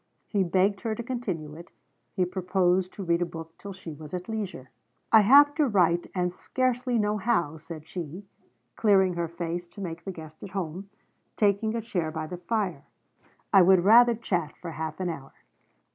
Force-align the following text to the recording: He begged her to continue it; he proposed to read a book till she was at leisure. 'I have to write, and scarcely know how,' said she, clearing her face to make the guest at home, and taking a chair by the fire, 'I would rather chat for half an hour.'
He 0.27 0.43
begged 0.43 0.81
her 0.81 0.95
to 0.95 1.03
continue 1.03 1.53
it; 1.53 1.69
he 2.15 2.25
proposed 2.25 2.91
to 2.93 3.03
read 3.03 3.21
a 3.21 3.23
book 3.27 3.55
till 3.59 3.71
she 3.71 3.93
was 3.93 4.15
at 4.15 4.27
leisure. 4.27 4.71
'I 5.11 5.21
have 5.21 5.53
to 5.53 5.67
write, 5.67 6.09
and 6.15 6.33
scarcely 6.33 6.97
know 6.97 7.17
how,' 7.17 7.57
said 7.57 7.85
she, 7.85 8.25
clearing 8.75 9.13
her 9.13 9.27
face 9.27 9.67
to 9.67 9.79
make 9.79 10.03
the 10.03 10.11
guest 10.11 10.41
at 10.41 10.49
home, 10.57 10.89
and 10.91 11.37
taking 11.37 11.75
a 11.75 11.81
chair 11.83 12.09
by 12.09 12.25
the 12.25 12.37
fire, 12.37 12.83
'I 13.53 13.61
would 13.61 13.83
rather 13.85 14.15
chat 14.15 14.57
for 14.57 14.71
half 14.71 14.99
an 14.99 15.09
hour.' 15.09 15.35